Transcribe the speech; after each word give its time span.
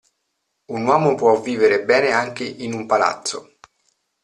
Un 0.71 0.83
uomo 0.87 1.13
può 1.13 1.39
vivere 1.39 1.85
bene 1.85 2.09
anche 2.09 2.43
in 2.43 2.73
un 2.73 2.87
palazzo. 2.87 3.57